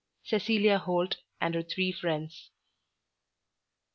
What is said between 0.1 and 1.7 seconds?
CECILIA HOLT AND HER